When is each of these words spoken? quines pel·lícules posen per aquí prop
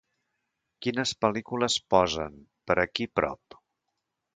quines 0.85 1.13
pel·lícules 1.25 1.77
posen 1.95 2.43
per 2.71 2.81
aquí 2.89 3.11
prop 3.21 3.63